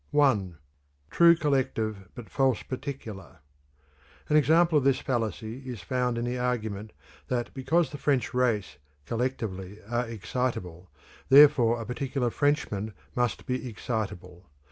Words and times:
I. 0.19 0.53
True 1.11 1.35
Collective 1.35 2.09
but 2.15 2.27
False 2.27 2.63
Particular. 2.63 3.37
An 4.29 4.35
example 4.35 4.79
of 4.79 4.83
this 4.83 4.97
fallacy 4.97 5.59
is 5.63 5.81
found 5.83 6.17
in 6.17 6.25
the 6.25 6.39
argument 6.39 6.91
that 7.27 7.53
because 7.53 7.91
the 7.91 7.99
French 7.99 8.33
race, 8.33 8.77
collectively, 9.05 9.77
are 9.87 10.07
excitable, 10.09 10.89
therefore 11.29 11.79
a 11.79 11.85
particular 11.85 12.31
Frenchman 12.31 12.95
must 13.15 13.45
be 13.45 13.69
excitable. 13.69 14.49